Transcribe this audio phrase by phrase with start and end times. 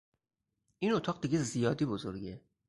[0.79, 2.41] این اتاق دیگه زیادی بزرگه!